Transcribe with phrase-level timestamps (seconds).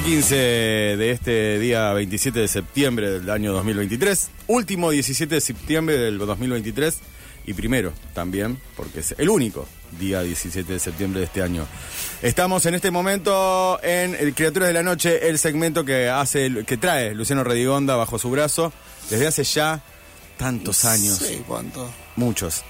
[0.00, 4.30] 17.15 de este día 27 de septiembre del año 2023.
[4.46, 6.98] Último 17 de septiembre del 2023
[7.46, 9.66] y primero también, porque es el único
[9.98, 11.66] día 17 de septiembre de este año.
[12.22, 16.78] Estamos en este momento en el Criaturas de la Noche, el segmento que hace, que
[16.78, 18.72] trae Luciano Redigonda bajo su brazo
[19.10, 19.82] desde hace ya
[20.38, 21.18] tantos años.
[21.18, 21.90] Sí, ¿cuánto?
[22.16, 22.64] Muchos.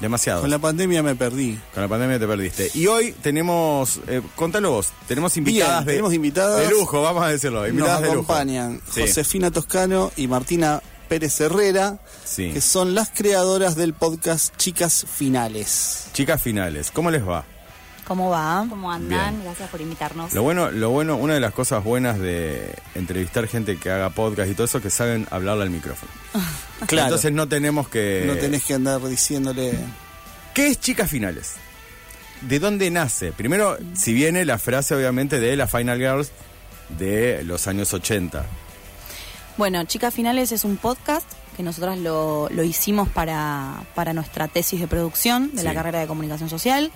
[0.00, 0.40] Demasiado.
[0.42, 1.58] Con la pandemia me perdí.
[1.72, 2.70] Con la pandemia te perdiste.
[2.74, 6.60] Y hoy tenemos, eh, contalo vos, tenemos invitadas Bien, de, tenemos invitadas.
[6.60, 7.60] de lujo, vamos a decirlo.
[7.60, 8.18] Nos Invitadas de lujo.
[8.32, 9.02] acompañan Sí.
[9.02, 12.50] Josefina Toscano y Martina Pérez Herrera, Sí.
[12.52, 16.06] que son las creadoras del podcast Chicas Finales.
[16.12, 17.44] Chicas finales, ¿cómo les va?
[18.06, 18.66] ¿Cómo va?
[18.68, 19.34] ¿Cómo andan?
[19.36, 19.44] Bien.
[19.44, 20.34] Gracias por invitarnos.
[20.34, 24.50] Lo bueno, lo bueno, una de las cosas buenas de entrevistar gente que haga podcast
[24.50, 26.10] y todo eso es que saben hablarle al micrófono.
[26.86, 27.06] Claro.
[27.08, 28.24] Entonces no tenemos que.
[28.26, 29.72] no tenés que andar diciéndole.
[30.54, 31.54] ¿Qué es Chicas Finales?
[32.42, 33.32] ¿De dónde nace?
[33.32, 36.30] Primero, si viene la frase obviamente de la Final Girls
[36.98, 38.44] de los años 80.
[39.56, 44.80] Bueno, Chicas Finales es un podcast que nosotras lo, lo hicimos para, para nuestra tesis
[44.80, 46.90] de producción de la carrera de comunicación social.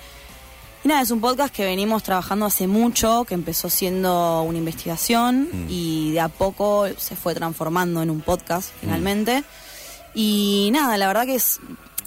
[0.84, 5.48] Y nada, es un podcast que venimos trabajando hace mucho, que empezó siendo una investigación
[5.52, 5.66] Mm.
[5.68, 8.90] y de a poco se fue transformando en un podcast Mm.
[10.20, 11.60] Y nada, la verdad que es,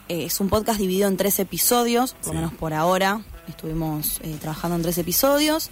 [0.09, 2.35] eh, es un podcast dividido en tres episodios, por lo Sí.
[2.35, 3.21] menos por ahora.
[3.47, 5.69] Estuvimos eh, trabajando en tres episodios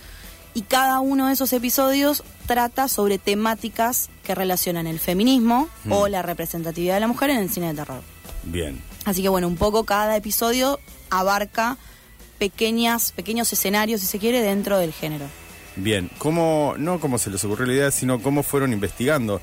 [0.54, 5.92] y cada uno de esos episodios trata sobre temáticas que relacionan el feminismo Mm.
[5.92, 8.02] o la representatividad de la mujer en el cine de terror.
[8.44, 8.82] Bien.
[9.04, 10.80] Así que bueno, un poco cada episodio
[11.10, 11.78] abarca
[12.38, 15.26] pequeñas, pequeños escenarios, si se quiere, dentro del género.
[15.76, 19.42] Bien, ¿cómo, no cómo se les ocurrió la idea, sino cómo fueron investigando?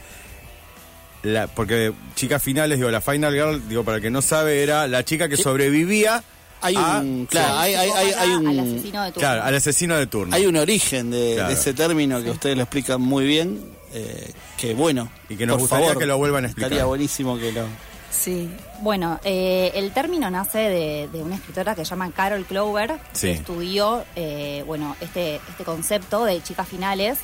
[1.23, 4.87] La, porque chicas finales, digo, la Final Girl, digo, para el que no sabe, era
[4.87, 6.23] la chica que sobrevivía
[6.61, 7.27] Hay a- un.
[7.29, 8.61] Claro, sí, hay, hay, hay, hay Al un.
[8.61, 9.21] asesino de turno.
[9.29, 10.37] claro, al asesino de turno.
[10.37, 11.49] Hay un origen de, Claro.
[11.49, 13.75] de ese término que ustedes lo explican muy bien.
[13.95, 15.11] eh, que bueno.
[15.29, 16.71] Y que nos por gustaría favor, que lo vuelvan a explicar.
[16.71, 17.65] Estaría buenísimo que lo.
[18.11, 18.51] Sí.
[18.83, 23.29] Bueno, eh, el término nace de, de una escritora que se llama Carol Clover, Sí.
[23.29, 27.19] que estudió eh, bueno, este, este concepto de chicas finales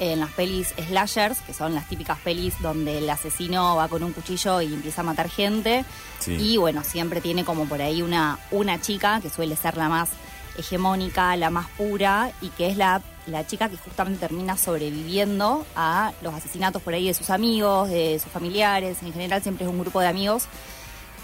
[0.00, 4.12] en las pelis slashers, que son las típicas pelis donde el asesino va con un
[4.12, 5.84] cuchillo y empieza a matar gente.
[6.18, 6.36] Sí.
[6.38, 10.10] Y bueno, siempre tiene como por ahí una, una chica que suele ser la más
[10.58, 16.12] hegemónica, la más pura, y que es la, la chica que justamente termina sobreviviendo a
[16.22, 19.78] los asesinatos por ahí de sus amigos, de sus familiares, en general siempre es un
[19.78, 20.46] grupo de amigos.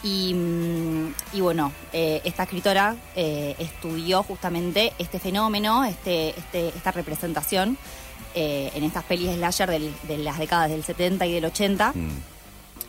[0.03, 6.93] Y, mm, y bueno, eh, esta escritora eh, estudió justamente este fenómeno, este, este, esta
[6.93, 7.79] representación
[8.35, 11.93] eh, en estas pelis slasher del- de las décadas del 70 y del 80.
[11.95, 12.09] Mm.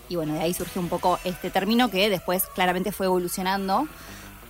[0.09, 3.87] Y bueno, de ahí surge un poco este término que después claramente fue evolucionando.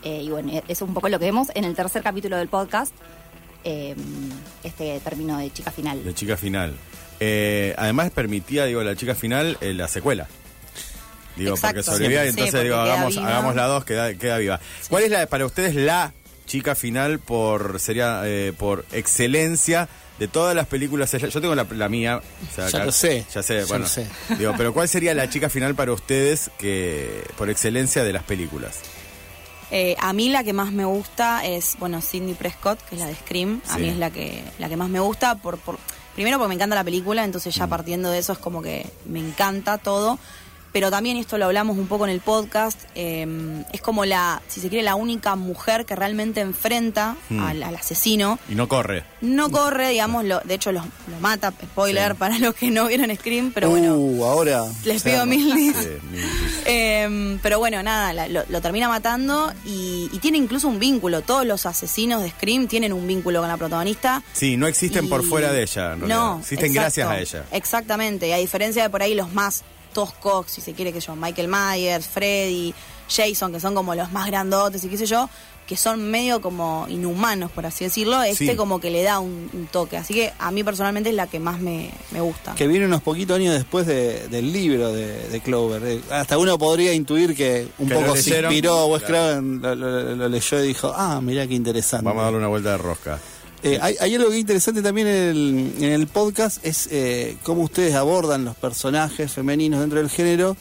[0.03, 2.47] Eh, y bueno, eso es un poco lo que vemos en el tercer capítulo del
[2.49, 2.93] podcast,
[3.63, 3.95] eh,
[4.63, 6.03] este término de chica final.
[6.03, 6.73] De chica final.
[7.77, 10.27] Además permitía, digo, la chica final la secuela.
[11.35, 11.77] Digo, Exacto.
[11.77, 13.27] porque sobrevivía y entonces digo, hagamos, viva.
[13.27, 14.59] hagamos la dos, queda, queda viva.
[14.89, 16.13] ¿Cuál es la, para ustedes la
[16.45, 18.21] chica final por sería
[18.57, 19.89] por excelencia
[20.19, 21.11] de todas las películas?
[21.11, 22.17] Yo tengo la, la mía.
[22.17, 23.83] o sea, Ya acá- lo sé, Ya sé, ya bueno.
[23.83, 24.07] lo sé.
[24.37, 28.79] Digo, pero ¿cuál sería la chica final para ustedes que por excelencia de las películas?
[29.71, 33.07] Eh, a mí la que más me gusta es, bueno, Cindy Prescott, que es la
[33.07, 33.61] de Scream.
[33.69, 33.81] A Sí.
[33.81, 35.79] mí es la que, la que más me gusta, por, por,
[36.13, 37.59] primero porque me encanta la película, entonces Mm.
[37.59, 40.19] ya partiendo de eso es como que me encanta todo.
[40.75, 43.25] Pero también, y esto lo hablamos un poco en el podcast, eh,
[43.71, 47.39] es como la, si se quiere, la única mujer que realmente enfrenta Mm.
[47.39, 48.39] al, al asesino.
[48.49, 49.05] Y no corre.
[49.21, 52.17] No corre, digamos, lo, de hecho lo, lo mata, spoiler Sí.
[52.19, 54.65] para los que no vieron Scream, pero bueno, Uh, ahora.
[54.83, 55.99] les pido mil dis- Eh,
[56.65, 61.21] eh, pero bueno, nada, la- lo, lo termina matando y, y tiene incluso un vínculo.
[61.21, 64.23] Todos los asesinos de Scream tienen un vínculo con la protagonista.
[64.33, 66.17] Sí, no existen por fuera de ella, en realidad.
[66.17, 67.45] No, Existen exacto, gracias a ella.
[67.53, 69.63] Exactamente, y a diferencia de por ahí los más
[69.95, 72.73] toscos, si se quiere que yo, Michael Myers, Freddy,
[73.09, 75.29] Jason, que son como los más grandotes y qué sé yo,
[75.65, 78.55] que son medio como inhumanos, por así decirlo, este Sí.
[78.55, 79.97] como que le da un, un toque.
[79.97, 82.53] Así que a mí personalmente es la que más me, me gusta.
[82.53, 85.81] Que viene unos poquitos años después de- del libro de, de Clover.
[85.85, 89.41] Eh, hasta uno podría intuir que un Que poco se inspiró, Wes Claro.
[89.41, 92.05] Craven lo, lo- lo leyó y dijo, ah, mirá qué interesante.
[92.05, 93.19] Vamos a darle una vuelta de rosca.
[93.65, 97.35] Eh, hay, hay algo que es interesante también en el, en el podcast, es eh,
[97.41, 100.55] cómo ustedes abordan los personajes femeninos dentro del género.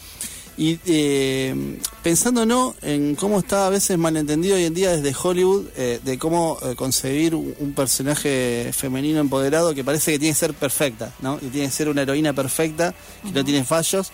[0.57, 5.67] Y eh, pensando no en cómo está a veces malentendido hoy en día desde Hollywood,
[5.77, 10.39] eh, de cómo eh, concebir un, un personaje femenino empoderado que parece que tiene que
[10.39, 11.39] ser perfecta, ¿no?
[11.43, 14.13] Y tiene que ser una heroína perfecta, que no tiene fallos,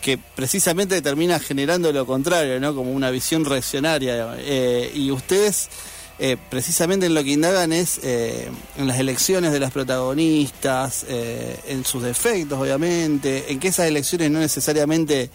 [0.00, 2.74] que precisamente termina generando lo contrario, ¿no?
[2.74, 4.34] Como una visión reaccionaria.
[4.38, 5.68] Eh, y ustedes
[6.18, 11.58] eh, precisamente en lo que indagan es eh, en las elecciones de las protagonistas, eh,
[11.66, 15.30] en sus defectos, obviamente, en que esas elecciones no necesariamente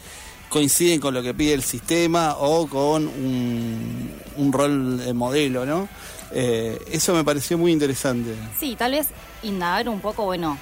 [0.50, 5.90] coinciden con lo que pide el sistema o con un, rol de modelo, ¿no?
[6.32, 8.34] Eh, eso me pareció muy interesante.
[8.60, 9.08] Sí, tal vez
[9.44, 10.58] indagar un poco, bueno,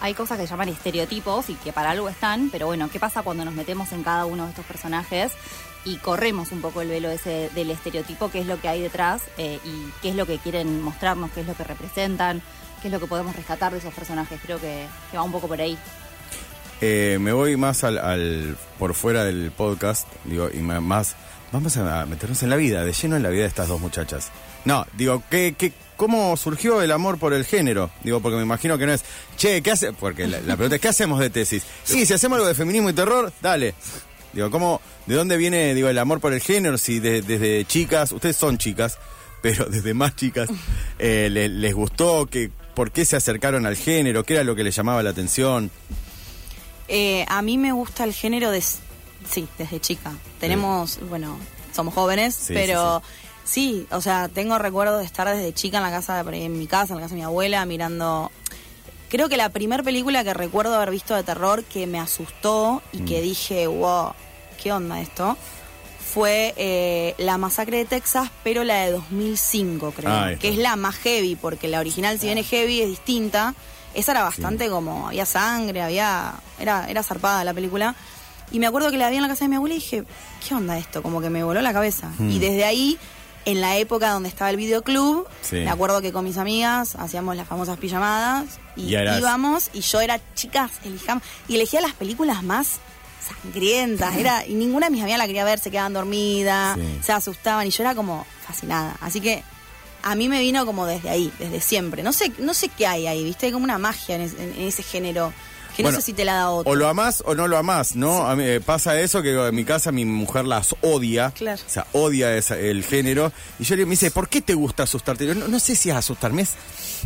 [0.00, 3.22] hay cosas que se llaman estereotipos y que para algo están, pero bueno, ¿qué pasa
[3.22, 5.32] cuando nos metemos en cada uno de estos personajes
[5.84, 9.22] y corremos un poco el velo ese del estereotipo, qué es lo que hay detrás
[9.38, 12.42] eh, y qué es lo que quieren mostrarnos, qué es lo que representan,
[12.82, 14.40] qué es lo que podemos rescatar de esos personajes?
[14.42, 15.76] Creo que, va un poco por ahí.
[16.80, 21.14] Eh, me voy más al, al- por fuera del podcast, digo, y más,
[21.52, 24.30] vamos a meternos en la vida, de lleno en la vida de estas dos muchachas.
[24.64, 27.90] No, digo, ¿qué, qué, ¿cómo surgió el amor por el género?
[28.02, 29.04] Digo, porque me imagino que no es,
[29.36, 29.92] che, ¿qué hace?
[29.92, 31.62] Porque la, la pregunta es, ¿qué hacemos de tesis?
[31.84, 33.74] Sí, si hacemos algo de feminismo y terror, dale.
[34.32, 36.78] Digo, ¿cómo, de dónde viene, digo, el amor por el género?
[36.78, 38.96] Si de- desde chicas, ustedes son chicas,
[39.42, 40.48] pero desde más chicas,
[40.98, 44.24] eh, le- les gustó, que, ¿por qué se acercaron al género?
[44.24, 45.70] ¿Qué era lo que les llamaba la atención?
[46.88, 48.60] Eh, a mí me gusta el género de...
[48.62, 50.12] Sí, desde chica.
[50.40, 51.38] Tenemos, bueno,
[51.74, 53.28] somos jóvenes, Sí, pero sí,
[53.90, 56.98] o sea, tengo recuerdo de estar desde chica en la casa, en mi casa, en
[56.98, 58.30] la casa de mi abuela, mirando...
[59.08, 62.98] Creo que la primera película que recuerdo haber visto de terror que me asustó y
[63.02, 63.04] Mm.
[63.06, 64.12] que dije, wow,
[64.62, 65.36] ¿qué onda esto?
[66.14, 70.10] Fue eh, La Masacre de Texas, pero la de 2005, creo.
[70.12, 73.54] Ah, que es la más heavy, porque la original, si bien es heavy, es distinta.
[73.94, 76.34] Esa era bastante como, había sangre, había.
[76.60, 77.96] Era, era zarpada la película.
[78.52, 80.04] Y me acuerdo que la vi en la casa de mi abuela y dije,
[80.46, 81.02] ¿qué onda esto?
[81.02, 82.10] Como que me voló la cabeza.
[82.20, 82.96] Y desde ahí,
[83.46, 85.56] en la época donde estaba el videoclub, Sí.
[85.56, 89.80] me acuerdo que con mis amigas hacíamos las famosas pijamadas y Y eras- íbamos y
[89.80, 91.22] yo era, chicas, elijamos.
[91.48, 92.78] Y elegía las películas más
[93.42, 96.98] sangrientas, era, y ninguna de mis amigas la quería ver, se quedaban dormidas, Sí.
[97.02, 98.96] se asustaban y yo era como fascinada.
[99.00, 99.42] Así que
[100.02, 102.02] a mí me vino como desde ahí, desde siempre.
[102.02, 104.54] No sé, no sé qué hay ahí, viste, hay como una magia en, es- en-
[104.56, 105.32] en ese género,
[105.80, 106.70] que Bueno, no sé si te la da otro.
[106.72, 108.26] O lo amás o no lo amás, ¿no?
[108.26, 111.30] A mí, eh, pasa eso que en mi casa mi mujer las odia.
[111.32, 111.60] Claro.
[111.66, 113.32] O sea, odia esa- el género.
[113.58, 115.24] Y yo le me dice, ¿por qué te gusta asustarte?
[115.26, 116.42] Digo, no, no sé si es asustarme.
[116.42, 116.54] Es...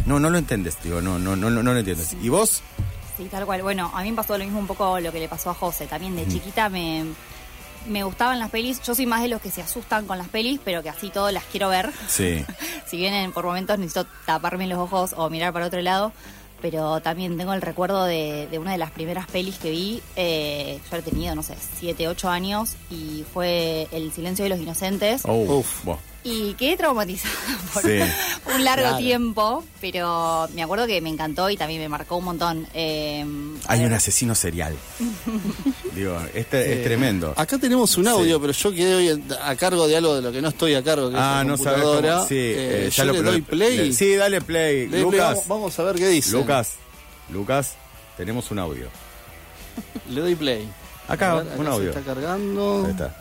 [0.06, 0.76] No, no lo entiendes.
[0.82, 2.16] Digo, no, no, no, no, no lo entiendes.
[2.22, 2.62] ¿Y vos?
[3.16, 3.62] Sí, tal cual.
[3.62, 5.86] Bueno, a mí me pasó lo mismo un poco lo que le pasó a José.
[5.86, 7.04] También de chiquita me,
[7.86, 8.80] me gustaban las pelis.
[8.82, 11.30] Yo soy más de los que se asustan con las pelis, pero que así todo
[11.30, 11.90] las quiero ver.
[12.08, 12.44] Sí.
[12.90, 16.12] si bien en- por momentos necesito taparme los ojos o mirar para otro lado,
[16.64, 20.00] pero también tengo el recuerdo de, de una de las primeras pelis que vi.
[20.16, 24.58] Eh, yo he tenido, no sé, 7, 8 años y fue El silencio de los
[24.58, 25.24] inocentes.
[25.26, 25.84] Oh, Uf.
[26.26, 27.34] Y quedé traumatizada
[27.74, 27.98] por Sí.
[28.54, 28.96] un largo Claro.
[28.96, 32.66] tiempo, pero me acuerdo que me encantó y también me marcó un montón.
[32.72, 33.24] Eh,
[33.66, 34.74] a Hay un asesino serial.
[35.94, 37.34] Digo, este es tremendo.
[37.36, 38.40] Acá tenemos un audio, Sí.
[38.40, 41.10] pero yo quedé hoy a cargo de algo de lo que no estoy a cargo,
[41.10, 42.26] que Ah, es no sabes cómo.
[42.26, 43.76] Sí, Eh, eh, yo le pero- doy play.
[43.76, 44.88] le- Sí, dale play.
[44.88, 45.20] Le Lucas.
[45.20, 46.30] vamos, vamos a ver qué dice.
[46.32, 46.72] Lucas.
[47.30, 47.74] Lucas,
[48.16, 48.88] tenemos un audio.
[50.10, 50.68] Le doy play.
[51.06, 51.88] Acá, un se audio.
[51.90, 52.84] está cargando.
[52.86, 53.20] Ahí está.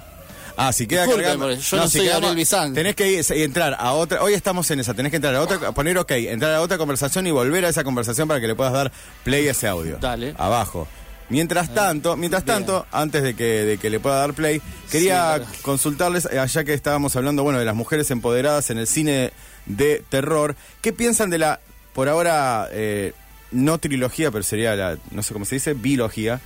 [0.58, 1.46] Ah, si queda cargando.
[1.48, 2.74] porque yo no si soy Gabriel Bizán.
[2.74, 4.22] Tenés que ir- entrar a otra.
[4.22, 4.94] Hoy estamos en esa.
[4.94, 5.72] Tenés que entrar a otra.
[5.72, 6.12] Poner OK.
[6.12, 8.92] Entrar a otra conversación y volver a esa conversación para que le puedas dar
[9.24, 9.98] play a ese audio.
[10.00, 10.34] Dale.
[10.38, 10.88] Abajo.
[11.30, 12.58] Mientras tanto, mientras Bien.
[12.58, 14.62] tanto, antes de que, de que le pueda dar play,
[14.92, 19.32] quería consultarles, eh, allá que estábamos hablando, bueno, de las mujeres empoderadas en el cine
[19.66, 21.60] de terror, ¿qué piensan de la,
[21.94, 23.14] por ahora, eh,
[23.52, 26.42] no trilogía, pero sería la, no sé cómo se dice, bilogía,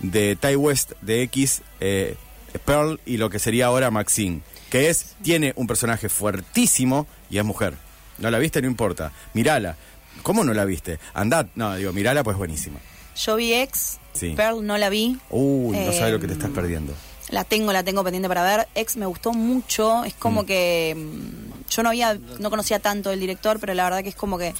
[0.00, 2.16] de Ty West de X, eh,
[2.58, 4.40] Pearl y lo que sería ahora Maxine,
[4.70, 7.74] que es, tiene un personaje fuertísimo y es mujer.
[8.18, 8.60] ¿No la viste?
[8.62, 9.12] No importa.
[9.34, 9.76] Mirala.
[10.22, 10.98] ¿Cómo no la viste?
[11.14, 11.46] Andad.
[11.54, 12.78] No, digo, mirala, pues buenísima.
[13.16, 14.34] Yo vi Ex, Sí.
[14.36, 15.18] Pearl no la vi.
[15.30, 16.94] Uy, no Eh, sabes lo que te estás perdiendo.
[17.30, 18.68] La tengo, la tengo pendiente para ver.
[18.74, 20.04] Ex me gustó mucho.
[20.04, 24.02] Es como que mm, yo no había, no conocía tanto el director, pero la verdad
[24.02, 24.54] que es como que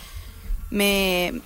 [0.70, 1.40] me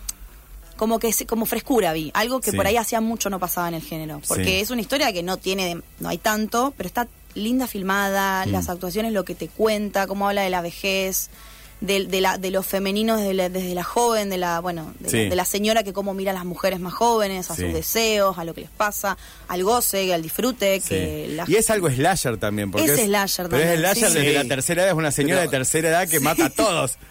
[0.76, 2.56] como que se- como frescura vi, algo que Sí.
[2.56, 4.54] por ahí hacía mucho no pasaba en el género, porque Sí.
[4.60, 8.50] es una historia que no tiene, de- no hay tanto, pero está linda filmada, Mm.
[8.52, 11.28] las actuaciones, lo que te cuenta, cómo habla de la vejez,
[11.82, 15.10] de, de la, de los femeninos desde la, desde la joven, de la, bueno, de,
[15.10, 15.16] Sí.
[15.24, 17.64] la, de la señora que cómo mira a las mujeres más jóvenes, a Sí.
[17.64, 19.18] sus deseos, a lo que les pasa,
[19.48, 20.88] al goce, al disfrute, Sí.
[20.88, 22.70] que la- Y es algo slasher también.
[22.70, 24.14] Porque Es es slasher Pero es también, slasher sí.
[24.18, 24.34] desde Sí.
[24.34, 26.92] la tercera edad, es una señora Pero- de tercera edad que mata a todos.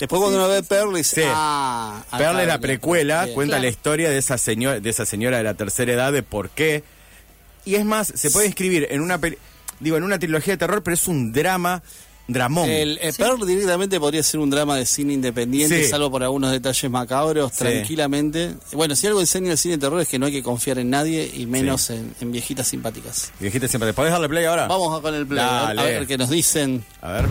[0.00, 1.28] Después cuando uno ve Pearl dice, Sí.
[1.30, 3.34] ah, acá Pearl es la precuela, Bien.
[3.34, 3.62] cuenta Claro.
[3.64, 6.82] la historia de esa señora, de esa señora de la tercera edad, de por qué.
[7.64, 9.38] Y es más, se puede escribir en una peli-
[9.78, 11.82] digo, en una trilogía de terror, pero es un drama.
[12.32, 12.68] Dramón.
[12.68, 15.88] El, el Pearl directamente podría ser un drama de cine independiente, Sí.
[15.90, 17.58] salvo por algunos detalles macabros, Sí.
[17.58, 18.54] tranquilamente.
[18.72, 20.90] Bueno, si algo enseña el cine de terror es que no hay que confiar en
[20.90, 23.32] nadie y menos en, en viejitas simpáticas.
[23.40, 24.66] Dijiste siempre, ¿podés darle play ahora?
[24.66, 25.92] Vamos a con el play, a ver- a Dale.
[25.92, 26.84] ver qué nos dicen.
[27.02, 27.26] A ver.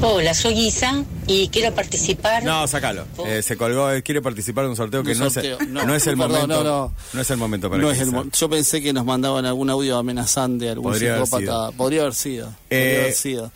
[0.00, 2.44] Hola, soy Isa y quiero participar.
[2.44, 3.04] No, sacalo.
[3.26, 5.84] Eh, se colgó, eh, quiere participar de un sorteo que Un no, sorteo, es, no.
[5.84, 5.94] no.
[5.94, 6.64] es el Perdón, momento.
[6.64, 7.20] no, no.
[7.20, 8.22] es el momento para es el sea.
[8.22, 11.70] mo- Yo pensé que nos mandaban algún audio amenazante, algún Podría psicópata.
[11.76, 12.48] Podría haber sido.
[12.70, 13.52] Eh, podría haber sido.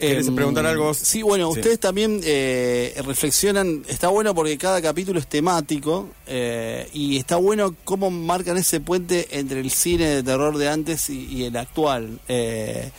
[0.00, 0.98] ¿Querés Em, preguntar algo vos?
[0.98, 1.60] Sí, bueno, Sí.
[1.60, 7.74] ustedes también eh, reflexionan, está bueno porque cada capítulo es temático eh, y está bueno
[7.84, 12.18] cómo marcan ese puente entre el cine de terror de antes y, y el actual.
[12.28, 12.90] Eh,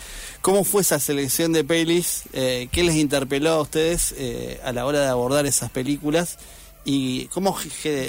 [0.41, 2.23] ¿Cómo fue esa selección de pelis?
[2.33, 6.37] Eh, ¿Qué les interpeló a ustedes eh, a la hora de abordar esas películas?
[6.83, 7.55] ¿Y cómo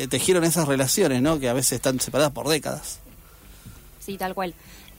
[0.08, 1.38] tejieron esas relaciones, ¿no?
[1.38, 3.00] que a veces están separadas por décadas?
[4.04, 4.54] Sí, tal cual.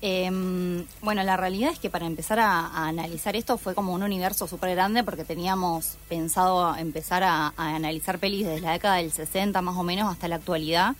[0.06, 4.50] Em, bueno, la realidad es que para empezar a, analizar esto fue como un universo
[4.50, 9.78] súper grande porque teníamos pensado empezar a, analizar pelis desde la década del 60 más
[9.78, 10.98] o menos hasta la actualidad.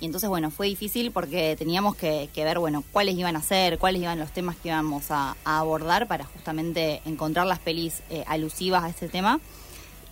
[0.00, 4.02] Y entonces, bueno, fue difícil porque teníamos que, ver, bueno, cuáles iban a ser, cuáles
[4.02, 8.88] iban los temas que íbamos a, abordar para justamente encontrar las pelis eh, alusivas a
[8.88, 9.38] este tema.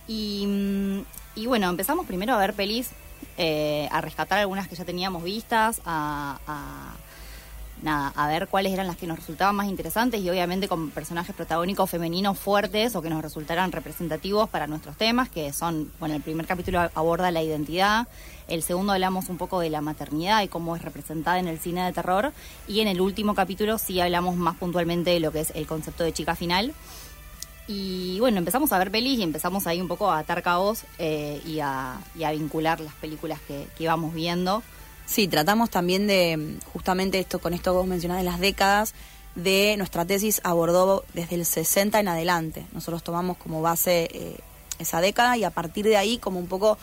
[0.07, 0.99] Y, mm,
[1.35, 2.91] y bueno, empezamos primero a ver pelis,
[3.37, 6.95] eh, a rescatar algunas que ya teníamos vistas, a-
[7.85, 11.35] nada, a ver cuáles eran las que nos resultaban más interesantes y obviamente con personajes
[11.35, 16.21] protagónicos femeninos fuertes o que nos resultaran representativos para nuestros temas, que son, bueno, el
[16.21, 18.07] primer capítulo aborda la identidad,
[18.47, 21.85] el segundo hablamos un poco de la maternidad y cómo es representada en el cine
[21.85, 22.33] de terror
[22.67, 26.03] y en el último capítulo sí hablamos más puntualmente de lo que es el concepto
[26.03, 26.73] de chica final.
[27.67, 31.41] Y bueno, empezamos a ver pelis y empezamos ahí un poco a atar cabos eh,
[31.45, 31.99] y, a,
[32.31, 34.61] vincular las películas que íbamos viendo.
[35.05, 38.93] Sí, tratamos también de, justamente esto, con esto que vos mencionás de las décadas,
[39.35, 42.65] de nuestra tesis abordó desde el 60 en adelante.
[42.71, 44.37] Nosotros tomamos como base eh,
[44.79, 46.77] esa década y a partir de ahí como un poco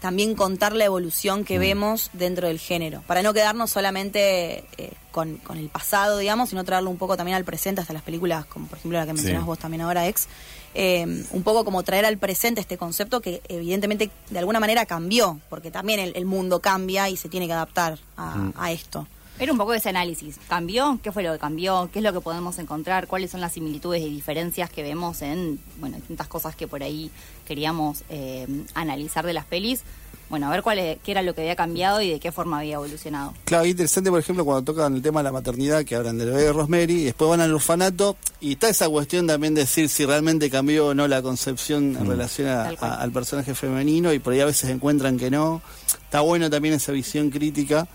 [0.00, 5.36] también contar la evolución que vemos dentro del género, para no quedarnos solamente eh, con,
[5.38, 8.66] con el pasado, digamos, sino traerlo un poco también al presente, hasta las películas, como
[8.66, 9.46] por ejemplo la que mencionás Sí.
[9.46, 10.28] vos también ahora, Ex,
[10.74, 15.40] eh, un poco como traer al presente este concepto que evidentemente de alguna manera cambió,
[15.48, 19.06] porque también el, el mundo cambia y se tiene que adaptar a, a esto.
[19.38, 20.36] Era un poco ese análisis.
[20.48, 20.98] ¿Cambió?
[21.02, 21.90] ¿Qué fue lo que cambió?
[21.92, 23.06] ¿Qué es lo que podemos encontrar?
[23.06, 27.10] ¿Cuáles son las similitudes y diferencias que vemos en, bueno, distintas cosas que por ahí
[27.46, 29.82] queríamos eh, analizar de las pelis?
[30.28, 32.58] Bueno, a ver cuál es- qué era lo que había cambiado y de qué forma
[32.58, 33.32] había evolucionado.
[33.44, 36.30] Claro, es interesante, por ejemplo, cuando tocan el tema de la maternidad, que hablan del
[36.30, 39.88] bebé de Rosemary, y después van al orfanato, y está esa cuestión también de decir
[39.88, 44.32] si realmente cambió o no la concepción en relación a- al personaje femenino, y por
[44.32, 45.62] ahí a veces encuentran que no.
[46.02, 47.86] Está bueno también esa visión crítica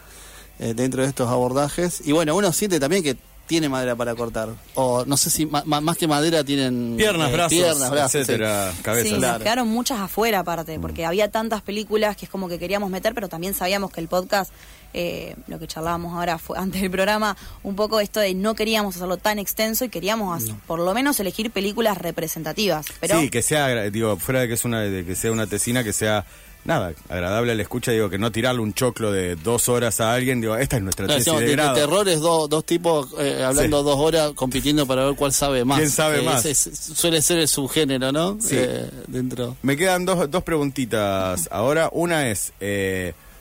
[0.61, 2.01] eh, dentro de estos abordajes.
[2.05, 4.47] Y bueno, uno siente también que tiene madera para cortar.
[4.75, 6.95] O no sé si ma- ma- más que madera tienen...
[6.97, 8.81] Piernas, eh, brazos, piernas, brazos, etcétera, sí.
[8.81, 9.09] cabezas.
[9.09, 9.33] Sí, Claro.
[9.33, 13.13] nos quedaron muchas afuera aparte, porque había tantas películas que es como que queríamos meter,
[13.13, 14.53] pero también sabíamos que el podcast,
[14.93, 18.95] eh, lo que charlábamos ahora fue antes del programa, un poco esto de no queríamos
[18.95, 22.85] hacerlo tan extenso y queríamos hacer- por lo menos elegir películas representativas.
[23.01, 25.83] Pero Sí, que sea, digo, fuera de que es una, de que sea una tesina,
[25.83, 26.25] que sea
[26.65, 30.13] nada, agradable a la escucha, digo, que no tirarle un choclo de dos horas a
[30.13, 31.73] alguien, digo, esta es nuestra tesis de grado.
[31.75, 33.83] terror es do- dos tipos eh, hablando Sí.
[33.85, 35.79] dos horas compitiendo para ver cuál sabe más.
[35.79, 36.45] ¿Quién sabe Eh, más?
[36.45, 38.37] ese suele ser el subgénero, ¿no?
[38.41, 38.55] Sí.
[38.57, 39.57] Eh, dentro.
[39.63, 41.89] Me quedan dos, dos preguntitas ahora.
[41.91, 42.53] Una es,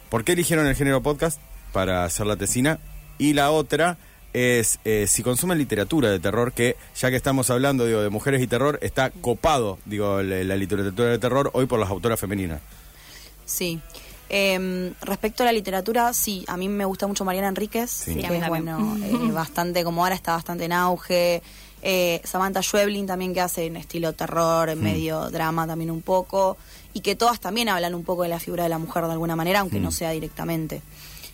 [0.09, 1.41] ¿por qué eligieron el género podcast
[1.73, 2.79] para hacer la tesina?
[3.19, 3.99] Y la otra
[4.33, 8.41] es eh, si consumen literatura de terror, que ya que estamos hablando digo, de mujeres
[8.41, 12.61] y terror, está copado digo, la, la literatura de terror hoy por las autoras femeninas.
[13.51, 13.81] Sí.
[14.33, 18.15] Eh, respecto a la literatura, sí, a mí me gusta mucho Mariana Enríquez, Sí.
[18.15, 21.43] Sí, que mí es bueno, eh, bastante, como ahora está bastante en auge.
[21.83, 26.57] Eh, Samantha Schweblin también que hace en estilo terror, en medio drama también un poco.
[26.93, 29.35] Y que todas también hablan un poco de la figura de la mujer de alguna
[29.35, 30.83] manera, aunque no sea directamente.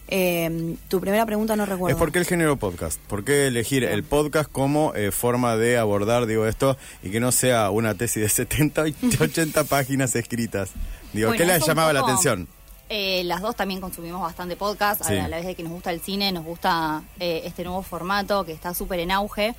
[0.08, 1.96] Eh, tu primera pregunta no recuerdo.
[1.96, 3.00] Es por qué el género podcast.
[3.00, 7.32] ¿Por qué elegir el podcast como eh, forma de abordar, digo, esto y que no
[7.32, 10.70] sea una tesis de 70 y 80 páginas escritas?
[11.12, 12.46] Digo, Bueno, ¿qué les llamaba la atención?
[12.88, 15.16] eh, las dos también consumimos bastante podcast, Sí.
[15.16, 18.44] a la vez de que nos gusta el cine, nos gusta eh, este nuevo formato
[18.44, 19.56] que está súper en auge,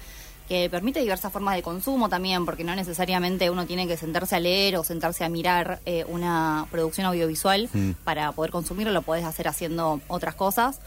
[0.48, 4.40] que permite diversas formas de consumo también, porque no necesariamente uno tiene que sentarse a
[4.40, 7.92] leer o sentarse a mirar eh, una producción audiovisual Mm.
[8.04, 10.80] para poder consumirlo, lo podés hacer haciendo otras cosas.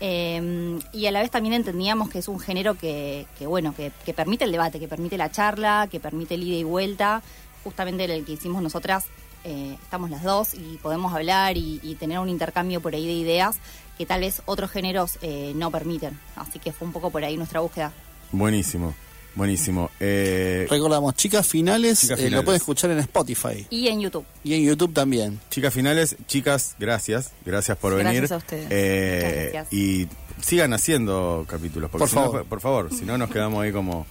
[0.00, 3.92] Eh, y a la vez también entendíamos que es un género que, que bueno, que,
[4.04, 7.22] que permite el debate, que permite la charla, que permite el ida y vuelta.
[7.62, 9.04] Justamente el que hicimos nosotras,
[9.44, 13.12] eh, estamos las dos y podemos hablar y, y tener un intercambio por ahí de
[13.12, 13.58] ideas
[13.96, 16.18] que tal vez otros géneros eh, no permiten.
[16.34, 17.92] Así que fue un poco por ahí nuestra búsqueda.
[18.32, 18.94] Buenísimo.
[19.34, 19.90] Buenísimo.
[19.98, 24.26] Eh, Recordamos, chicas finales, Chicas eh, lo pueden escuchar en Spotify Y en YouTube.
[24.44, 25.40] y en YouTube también.
[25.48, 27.30] chicas finales, chicas, gracias.
[27.46, 28.32] Gracias por Gracias venir.
[28.32, 28.66] a ustedes.
[28.70, 29.72] Eh, gracias.
[29.72, 30.06] Y
[30.42, 31.90] sigan haciendo capítulos.
[31.90, 32.44] Porque Por si no, favor.
[32.44, 34.06] por favor, si no nos quedamos ahí como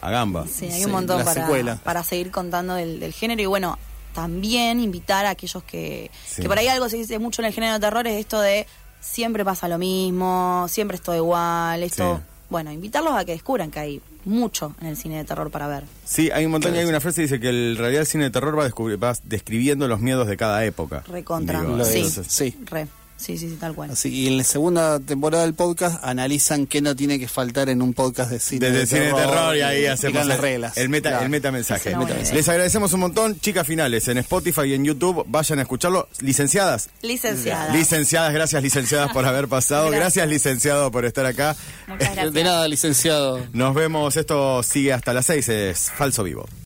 [0.00, 0.46] a gamba.
[0.46, 3.78] Sí, hay Sí, un montón para, para seguir contando del, del género y bueno,
[4.14, 6.42] también invitar a aquellos que, Sí.
[6.42, 8.66] que por ahí algo se dice mucho en el género de terror es esto de
[9.00, 12.22] siempre pasa lo mismo, siempre es todo igual, esto, Sí.
[12.52, 15.82] Bueno, invitarlos a que descubran que hay mucho en el cine de terror para ver.
[16.04, 18.24] Sí, hay un montón y hay una frase que dice que el realidad del cine
[18.24, 21.02] de terror va, descubri- va describiendo los miedos de cada época.
[21.08, 21.60] Recontra.
[21.62, 22.00] Digo, sí.
[22.02, 22.56] es, sí.
[22.66, 22.86] Re,
[23.22, 23.90] sí, sí, sí, tal cual.
[23.92, 27.80] Así, y en la segunda temporada del podcast analizan qué no tiene que faltar en
[27.82, 30.42] un podcast de cine Desde de el cine de terror y ahí hacemos las el,
[30.42, 30.76] reglas.
[30.76, 31.24] el meta, Claro.
[31.24, 31.94] el meta mensaje.
[32.32, 36.08] Les agradecemos un montón, chicas finales, en Spotify y en YouTube, vayan a escucharlo.
[36.20, 36.88] Licenciadas.
[37.02, 37.72] Licenciada.
[37.74, 39.90] Licenciadas, gracias licenciadas por haber pasado.
[39.90, 40.28] Gracias, Gracias.
[40.28, 41.56] licenciado por estar acá.
[41.86, 42.32] Muchas gracias.
[42.34, 43.40] De nada, licenciado.
[43.52, 46.46] Nos vemos, esto sigue hasta las 6, es Falso Vivo.